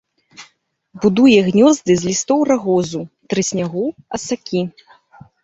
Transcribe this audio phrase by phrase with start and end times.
[1.03, 3.01] Будуе гнёзды з лістоў рагозу,
[3.35, 3.85] трыснягу,
[4.19, 4.65] асакі.